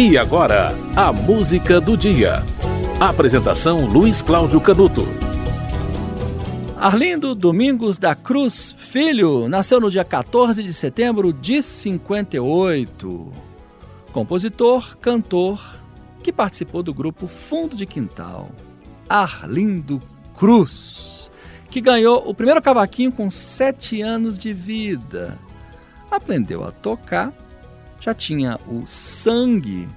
E 0.00 0.16
agora, 0.16 0.72
a 0.94 1.12
música 1.12 1.80
do 1.80 1.96
dia. 1.96 2.44
Apresentação 3.00 3.84
Luiz 3.84 4.22
Cláudio 4.22 4.60
Canuto. 4.60 5.02
Arlindo 6.76 7.34
Domingos 7.34 7.98
da 7.98 8.14
Cruz 8.14 8.72
Filho 8.78 9.48
nasceu 9.48 9.80
no 9.80 9.90
dia 9.90 10.04
14 10.04 10.62
de 10.62 10.72
setembro 10.72 11.32
de 11.32 11.60
58. 11.60 13.32
Compositor, 14.12 14.96
cantor, 14.98 15.60
que 16.22 16.32
participou 16.32 16.80
do 16.80 16.94
grupo 16.94 17.26
Fundo 17.26 17.74
de 17.74 17.84
Quintal. 17.84 18.50
Arlindo 19.08 20.00
Cruz, 20.38 21.28
que 21.68 21.80
ganhou 21.80 22.22
o 22.24 22.32
primeiro 22.32 22.62
cavaquinho 22.62 23.10
com 23.10 23.28
sete 23.28 24.00
anos 24.00 24.38
de 24.38 24.52
vida. 24.52 25.36
Aprendeu 26.08 26.62
a 26.62 26.70
tocar 26.70 27.32
já 28.00 28.14
tinha 28.14 28.58
o 28.66 28.86
sangue, 28.86 29.88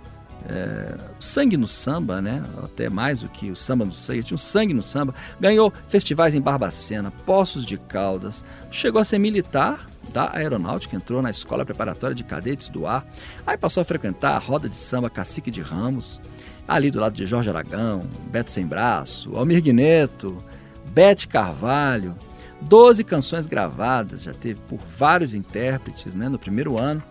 é, 0.47 0.97
sangue 1.19 1.57
no 1.57 1.67
samba, 1.67 2.21
né? 2.21 2.43
Até 2.63 2.89
mais 2.89 3.21
do 3.21 3.29
que 3.29 3.51
o 3.51 3.55
samba 3.55 3.85
no 3.85 3.93
sangue, 3.93 4.23
tinha 4.23 4.35
o 4.35 4.39
sangue 4.39 4.73
no 4.73 4.81
samba. 4.81 5.13
Ganhou 5.39 5.71
festivais 5.87 6.35
em 6.35 6.41
Barbacena, 6.41 7.11
Poços 7.25 7.65
de 7.65 7.77
Caldas, 7.77 8.43
chegou 8.71 8.99
a 8.99 9.05
ser 9.05 9.19
militar 9.19 9.87
da 10.13 10.35
aeronáutica, 10.35 10.95
entrou 10.95 11.21
na 11.21 11.29
escola 11.29 11.63
preparatória 11.63 12.15
de 12.15 12.23
cadetes 12.23 12.69
do 12.69 12.85
ar, 12.85 13.05
aí 13.45 13.57
passou 13.57 13.81
a 13.81 13.85
frequentar 13.85 14.35
a 14.35 14.39
roda 14.39 14.67
de 14.67 14.75
samba 14.75 15.09
Cacique 15.09 15.51
de 15.51 15.61
Ramos, 15.61 16.19
ali 16.67 16.91
do 16.91 16.99
lado 16.99 17.13
de 17.13 17.25
Jorge 17.25 17.49
Aragão, 17.49 18.05
Beto 18.29 18.51
Sem 18.51 18.65
Braço, 18.65 19.35
Almir 19.35 19.61
Guineto, 19.61 20.43
Bete 20.87 21.27
Carvalho, 21.27 22.15
12 22.61 23.03
canções 23.03 23.47
gravadas, 23.47 24.23
já 24.23 24.33
teve 24.33 24.59
por 24.61 24.79
vários 24.97 25.33
intérpretes 25.33 26.13
né, 26.15 26.27
no 26.27 26.37
primeiro 26.37 26.77
ano 26.77 27.01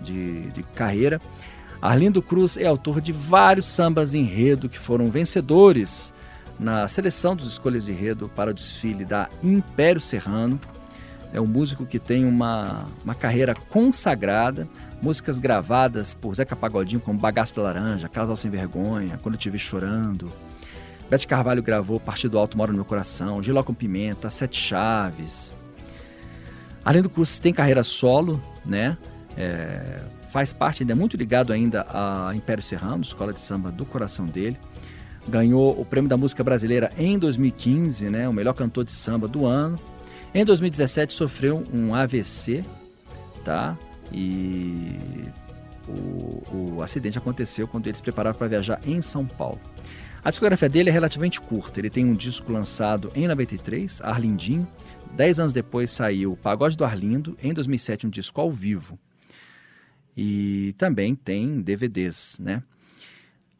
de, 0.00 0.50
de 0.50 0.62
carreira. 0.62 1.20
Arlindo 1.80 2.20
Cruz 2.20 2.56
é 2.56 2.66
autor 2.66 3.00
de 3.00 3.12
vários 3.12 3.66
sambas 3.66 4.12
enredo 4.12 4.68
que 4.68 4.78
foram 4.78 5.10
vencedores 5.10 6.12
na 6.58 6.86
seleção 6.86 7.34
dos 7.34 7.46
escolhas 7.46 7.86
de 7.86 7.92
enredo 7.92 8.30
para 8.36 8.50
o 8.50 8.54
desfile 8.54 9.04
da 9.04 9.30
Império 9.42 10.00
Serrano. 10.00 10.60
É 11.32 11.40
um 11.40 11.46
músico 11.46 11.86
que 11.86 11.98
tem 11.98 12.26
uma, 12.26 12.84
uma 13.02 13.14
carreira 13.14 13.54
consagrada, 13.54 14.68
músicas 15.00 15.38
gravadas 15.38 16.12
por 16.12 16.34
Zeca 16.34 16.54
Pagodinho 16.54 17.00
como 17.00 17.18
Bagaço 17.18 17.54
da 17.54 17.62
Laranja, 17.62 18.08
Casal 18.08 18.36
Sem 18.36 18.50
Vergonha, 18.50 19.18
Quando 19.22 19.38
Te 19.38 19.48
Vi 19.48 19.58
Chorando. 19.58 20.30
Bete 21.08 21.26
Carvalho 21.26 21.62
gravou 21.62 21.98
Partido 21.98 22.38
Alto 22.38 22.58
Mora 22.58 22.72
no 22.72 22.76
Meu 22.76 22.84
Coração, 22.84 23.42
Giló 23.42 23.62
com 23.62 23.72
Pimenta, 23.72 24.28
Sete 24.28 24.60
Chaves. 24.60 25.52
Arlindo 26.84 27.08
Cruz 27.08 27.38
tem 27.38 27.52
carreira 27.52 27.82
solo, 27.82 28.42
né? 28.64 28.98
É, 29.40 30.02
faz 30.28 30.52
parte, 30.52 30.82
ainda 30.82 30.92
é 30.92 30.94
muito 30.94 31.16
ligado 31.16 31.50
ainda 31.50 31.86
a 31.88 32.30
Império 32.34 32.62
Serrano, 32.62 33.02
escola 33.02 33.32
de 33.32 33.40
samba 33.40 33.72
do 33.72 33.86
coração 33.86 34.26
dele. 34.26 34.58
Ganhou 35.26 35.80
o 35.80 35.84
Prêmio 35.84 36.10
da 36.10 36.16
Música 36.16 36.44
Brasileira 36.44 36.92
em 36.98 37.18
2015, 37.18 38.10
né, 38.10 38.28
o 38.28 38.34
melhor 38.34 38.52
cantor 38.52 38.84
de 38.84 38.90
samba 38.90 39.26
do 39.26 39.46
ano. 39.46 39.78
Em 40.34 40.44
2017 40.44 41.14
sofreu 41.14 41.64
um 41.72 41.94
AVC, 41.94 42.62
tá? 43.42 43.78
E 44.12 44.94
o, 45.88 46.74
o 46.76 46.82
acidente 46.82 47.16
aconteceu 47.16 47.66
quando 47.66 47.86
ele 47.86 47.96
se 47.96 48.02
preparava 48.02 48.36
para 48.36 48.46
viajar 48.46 48.78
em 48.86 49.00
São 49.00 49.24
Paulo. 49.24 49.60
A 50.22 50.28
discografia 50.28 50.68
dele 50.68 50.90
é 50.90 50.92
relativamente 50.92 51.40
curta. 51.40 51.80
Ele 51.80 51.88
tem 51.88 52.04
um 52.04 52.12
disco 52.12 52.52
lançado 52.52 53.10
em 53.14 53.26
93, 53.26 54.02
Arlindinho. 54.02 54.68
Dez 55.16 55.40
anos 55.40 55.52
depois 55.52 55.90
saiu 55.90 56.36
Pagode 56.36 56.76
do 56.76 56.84
Arlindo. 56.84 57.36
Em 57.42 57.54
2007, 57.54 58.06
um 58.06 58.10
disco 58.10 58.38
ao 58.38 58.50
vivo 58.50 58.98
e 60.16 60.74
também 60.76 61.14
tem 61.14 61.60
DVDs, 61.60 62.38
né? 62.40 62.62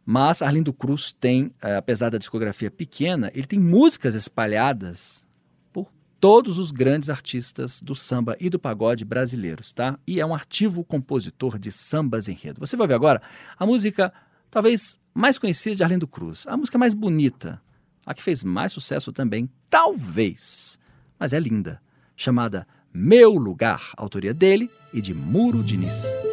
Mas 0.04 0.42
Arlindo 0.42 0.72
Cruz 0.72 1.12
tem, 1.12 1.52
eh, 1.62 1.76
apesar 1.76 2.10
da 2.10 2.18
discografia 2.18 2.70
pequena, 2.70 3.30
ele 3.34 3.46
tem 3.46 3.58
músicas 3.58 4.14
espalhadas 4.14 5.26
por 5.72 5.88
todos 6.18 6.58
os 6.58 6.70
grandes 6.70 7.08
artistas 7.08 7.80
do 7.80 7.94
samba 7.94 8.36
e 8.40 8.50
do 8.50 8.58
pagode 8.58 9.04
brasileiros, 9.04 9.72
tá? 9.72 9.98
E 10.06 10.20
é 10.20 10.26
um 10.26 10.34
ativo 10.34 10.82
compositor 10.82 11.58
de 11.58 11.70
sambas 11.70 12.28
enredo. 12.28 12.60
Você 12.60 12.76
vai 12.76 12.88
ver 12.88 12.94
agora 12.94 13.22
a 13.58 13.64
música 13.64 14.12
talvez 14.50 14.98
mais 15.14 15.38
conhecida 15.38 15.76
de 15.76 15.84
Arlindo 15.84 16.08
Cruz, 16.08 16.46
a 16.46 16.56
música 16.56 16.76
mais 16.76 16.94
bonita, 16.94 17.60
a 18.04 18.14
que 18.14 18.22
fez 18.22 18.42
mais 18.42 18.72
sucesso 18.72 19.12
também, 19.12 19.48
talvez, 19.68 20.78
mas 21.18 21.32
é 21.32 21.38
linda, 21.38 21.80
chamada 22.16 22.66
Meu 22.92 23.34
Lugar, 23.34 23.92
autoria 23.96 24.34
dele 24.34 24.68
e 24.92 25.00
de 25.00 25.14
Muro 25.14 25.62
Diniz. 25.62 26.29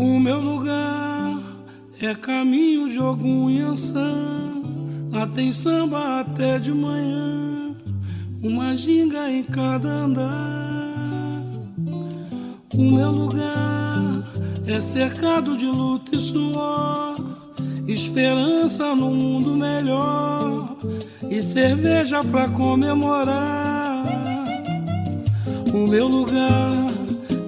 O 0.00 0.20
meu 0.20 0.40
lugar 0.40 1.42
é 2.00 2.14
caminho 2.14 2.88
de 2.88 2.98
algum 2.98 3.50
Yansan. 3.50 4.62
Lá 5.10 5.26
tem 5.26 5.52
samba 5.52 6.20
até 6.20 6.56
de 6.60 6.72
manhã, 6.72 7.74
uma 8.40 8.76
ginga 8.76 9.28
em 9.28 9.42
cada 9.42 9.88
andar. 9.88 11.42
O 12.74 12.80
meu 12.80 13.10
lugar 13.10 14.22
é 14.68 14.80
cercado 14.80 15.58
de 15.58 15.66
luta 15.66 16.14
e 16.14 16.20
suor, 16.20 17.16
esperança 17.88 18.94
no 18.94 19.10
mundo 19.10 19.56
melhor 19.56 20.77
e 21.30 21.42
cerveja 21.42 22.22
pra 22.24 22.48
comemorar. 22.48 24.04
O 25.72 25.86
meu 25.86 26.06
lugar 26.06 26.86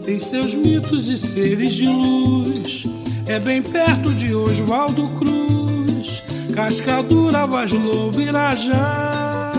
tem 0.05 0.19
seus 0.19 0.55
mitos 0.55 1.09
e 1.09 1.17
seres 1.17 1.73
de 1.73 1.87
luz. 1.89 2.85
É 3.27 3.39
bem 3.39 3.63
perto 3.63 4.13
de 4.13 4.35
Oswaldo 4.35 5.09
Cruz, 5.19 6.23
Cascadura, 6.55 7.47
Vaz 7.47 7.71
Lobo, 7.71 8.21
Irajá. 8.21 9.53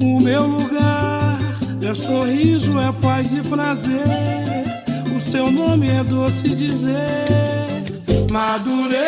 O 0.00 0.20
meu 0.20 0.46
lugar 0.46 1.38
é 1.82 1.94
sorriso, 1.94 2.78
é 2.78 2.92
paz 3.02 3.32
e 3.32 3.42
prazer. 3.42 4.04
O 5.16 5.20
seu 5.20 5.50
nome 5.50 5.88
é 5.88 6.02
doce 6.04 6.48
dizer, 6.50 7.84
Madureira. 8.30 9.04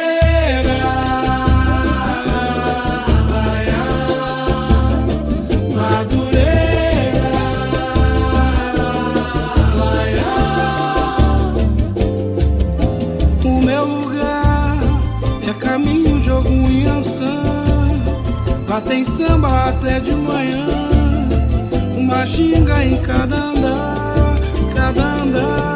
Lá 18.76 18.82
tem 18.82 19.02
samba 19.06 19.70
até 19.70 19.98
de 20.00 20.14
manhã, 20.14 20.66
uma 21.96 22.26
xinga 22.26 22.84
em 22.84 22.98
cada 22.98 23.34
andar, 23.34 24.36
cada 24.74 25.14
andar. 25.22 25.75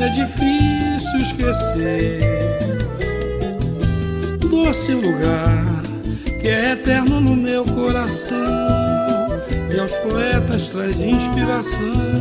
É 0.00 0.08
difícil 0.10 1.18
esquecer. 1.20 2.20
Doce 4.48 4.92
lugar 4.92 5.82
que 6.40 6.46
é 6.48 6.72
eterno 6.72 7.20
no 7.20 7.34
meu 7.34 7.64
coração. 7.64 8.38
e 9.74 9.78
aos 9.78 9.92
poetas 9.92 10.68
traz 10.68 11.00
inspiração 11.00 12.20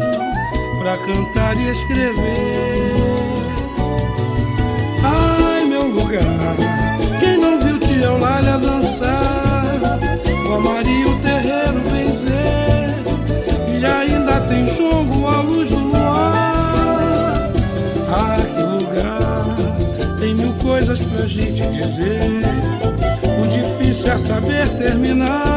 para 0.79 0.97
cantar 0.97 1.55
e 1.57 1.69
escrever. 1.69 2.93
Ai, 5.03 5.65
meu 5.65 5.87
lugar, 5.87 6.55
quem 7.19 7.37
não 7.37 7.59
viu 7.59 7.79
Tia 7.79 8.05
Eulália 8.05 8.57
dançar, 8.57 9.99
o 10.49 10.53
Amaria 10.55 10.86
pra 21.07 21.27
gente 21.27 21.61
dizer, 21.67 22.29
o 23.41 23.47
difícil 23.47 24.11
é 24.11 24.17
saber 24.17 24.67
terminar. 24.77 25.56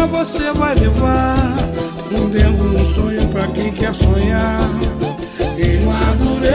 Você 0.00 0.52
vai 0.52 0.74
levar 0.74 1.36
um 2.12 2.28
dentro 2.28 2.64
um 2.64 2.84
sonho 2.84 3.26
pra 3.28 3.46
quem 3.48 3.72
quer 3.72 3.94
sonhar. 3.94 4.60
Em 5.58 5.84
Madureira 5.84 6.52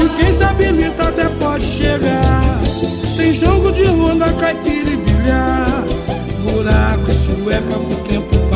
e 0.00 0.08
quem 0.16 0.32
sabe 0.32 0.72
mita 0.72 1.08
até 1.08 1.24
pode 1.28 1.64
chegar. 1.64 2.42
Tem 3.16 3.32
jogo 3.32 3.72
de 3.72 3.84
ronda, 3.84 4.32
caipira 4.34 4.90
e 4.90 4.96
bilhar. 4.96 5.84
Buraco 6.42 7.10
e 7.10 7.14
sueca 7.14 7.78
pro 7.78 7.96
tempo 8.08 8.38
passar 8.48 8.55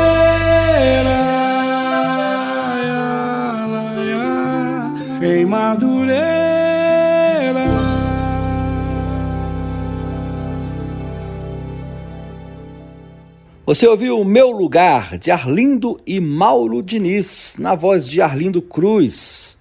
Você 13.73 13.87
ouviu 13.87 14.19
o 14.19 14.25
Meu 14.25 14.51
Lugar, 14.51 15.17
de 15.17 15.31
Arlindo 15.31 15.97
e 16.05 16.19
Mauro 16.19 16.83
Diniz, 16.83 17.55
na 17.57 17.73
voz 17.73 18.05
de 18.05 18.21
Arlindo 18.21 18.61
Cruz. 18.61 19.57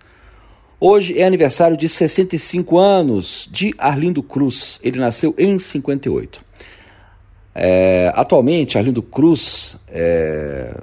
Hoje 0.80 1.16
é 1.16 1.24
aniversário 1.24 1.76
de 1.76 1.88
65 1.88 2.76
anos 2.76 3.48
de 3.52 3.72
Arlindo 3.78 4.20
Cruz. 4.20 4.80
Ele 4.82 4.98
nasceu 4.98 5.32
em 5.38 5.60
58. 5.60 6.44
É, 7.54 8.12
atualmente, 8.16 8.76
Arlindo 8.76 9.00
Cruz. 9.00 9.76
É... 9.86 10.76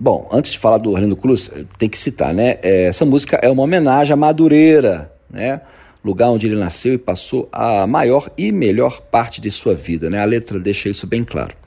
Bom, 0.00 0.26
antes 0.32 0.52
de 0.52 0.58
falar 0.58 0.78
do 0.78 0.96
Arlindo 0.96 1.16
Cruz, 1.16 1.50
tem 1.76 1.86
que 1.86 1.98
citar, 1.98 2.32
né? 2.32 2.56
É, 2.62 2.84
essa 2.84 3.04
música 3.04 3.38
é 3.42 3.50
uma 3.50 3.62
homenagem 3.62 4.14
a 4.14 4.16
Madureira, 4.16 5.12
né? 5.28 5.60
Lugar 6.02 6.30
onde 6.30 6.46
ele 6.46 6.56
nasceu 6.56 6.94
e 6.94 6.98
passou 6.98 7.46
a 7.52 7.86
maior 7.86 8.30
e 8.38 8.50
melhor 8.50 9.02
parte 9.02 9.38
de 9.38 9.50
sua 9.50 9.74
vida, 9.74 10.08
né? 10.08 10.18
A 10.18 10.24
letra 10.24 10.58
deixa 10.58 10.88
isso 10.88 11.06
bem 11.06 11.22
claro. 11.22 11.59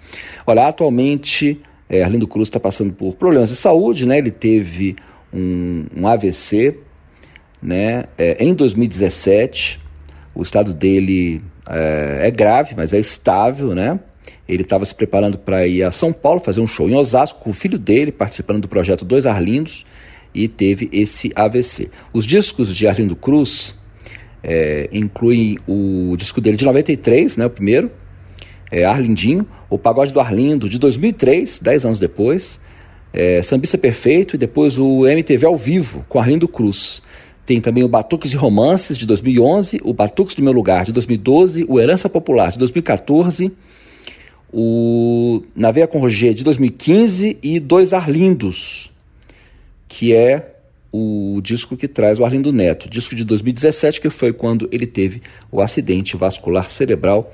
Olha, 0.45 0.67
atualmente, 0.67 1.59
é, 1.89 2.03
Arlindo 2.03 2.27
Cruz 2.27 2.47
está 2.47 2.59
passando 2.59 2.93
por 2.93 3.15
problemas 3.15 3.49
de 3.49 3.55
saúde, 3.55 4.05
né? 4.05 4.17
Ele 4.17 4.31
teve 4.31 4.95
um, 5.33 5.85
um 5.95 6.07
AVC, 6.07 6.77
né? 7.61 8.05
É, 8.17 8.43
em 8.43 8.53
2017, 8.53 9.79
o 10.35 10.41
estado 10.41 10.73
dele 10.73 11.41
é, 11.69 12.27
é 12.27 12.31
grave, 12.31 12.73
mas 12.75 12.93
é 12.93 12.99
estável, 12.99 13.73
né? 13.73 13.99
Ele 14.47 14.63
estava 14.63 14.83
se 14.85 14.93
preparando 14.93 15.37
para 15.37 15.65
ir 15.65 15.83
a 15.83 15.91
São 15.91 16.11
Paulo 16.11 16.39
fazer 16.39 16.59
um 16.61 16.67
show 16.67 16.89
em 16.89 16.95
Osasco 16.95 17.39
com 17.39 17.49
o 17.49 17.53
filho 17.53 17.79
dele, 17.79 18.11
participando 18.11 18.61
do 18.61 18.67
projeto 18.67 19.05
Dois 19.05 19.25
Arlindos, 19.25 19.85
e 20.33 20.47
teve 20.47 20.89
esse 20.91 21.31
AVC. 21.35 21.89
Os 22.11 22.25
discos 22.25 22.75
de 22.75 22.87
Arlindo 22.87 23.15
Cruz 23.15 23.75
é, 24.43 24.89
incluem 24.91 25.57
o 25.67 26.15
disco 26.17 26.41
dele 26.41 26.57
de 26.57 26.65
93, 26.65 27.37
né, 27.37 27.45
o 27.45 27.49
primeiro, 27.49 27.91
é, 28.73 28.83
Arlindinho, 28.83 29.45
o 29.69 29.77
Pagode 29.77 30.11
do 30.11 30.19
Arlindo, 30.19 30.67
de 30.67 30.79
2003, 30.79 31.59
10 31.59 31.85
anos 31.85 31.99
depois, 31.99 32.59
é, 33.13 33.39
Perfeito 33.79 34.35
e 34.35 34.39
depois 34.39 34.79
o 34.79 35.05
MTV 35.07 35.45
ao 35.45 35.55
vivo, 35.55 36.03
com 36.09 36.17
Arlindo 36.17 36.47
Cruz. 36.47 37.03
Tem 37.45 37.61
também 37.61 37.83
o 37.83 37.87
Batuques 37.87 38.33
e 38.33 38.35
Romances, 38.35 38.97
de 38.97 39.05
2011, 39.05 39.79
o 39.83 39.93
Batuques 39.93 40.33
do 40.33 40.41
Meu 40.41 40.53
Lugar, 40.53 40.85
de 40.85 40.91
2012, 40.91 41.65
o 41.69 41.79
Herança 41.79 42.09
Popular, 42.09 42.51
de 42.51 42.57
2014, 42.57 43.51
o 44.51 45.43
Naveia 45.55 45.85
com 45.85 45.99
Roger, 45.99 46.33
de 46.33 46.43
2015 46.43 47.37
e 47.43 47.59
Dois 47.59 47.93
Arlindos, 47.93 48.91
que 49.87 50.15
é 50.15 50.55
o 50.91 51.39
disco 51.43 51.77
que 51.77 51.87
traz 51.87 52.17
o 52.17 52.25
Arlindo 52.25 52.51
Neto, 52.51 52.89
disco 52.89 53.15
de 53.15 53.23
2017, 53.23 54.01
que 54.01 54.09
foi 54.09 54.33
quando 54.33 54.67
ele 54.71 54.87
teve 54.87 55.21
o 55.51 55.61
acidente 55.61 56.17
vascular 56.17 56.71
cerebral 56.71 57.31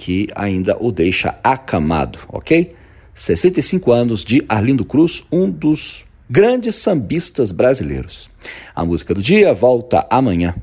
que 0.00 0.28
ainda 0.34 0.78
o 0.80 0.90
deixa 0.90 1.38
acamado, 1.44 2.20
ok? 2.26 2.72
65 3.12 3.92
anos 3.92 4.24
de 4.24 4.42
Arlindo 4.48 4.82
Cruz, 4.82 5.22
um 5.30 5.50
dos 5.50 6.06
grandes 6.28 6.76
sambistas 6.76 7.52
brasileiros. 7.52 8.30
A 8.74 8.82
música 8.82 9.12
do 9.12 9.20
dia 9.20 9.52
volta 9.52 10.06
amanhã. 10.08 10.54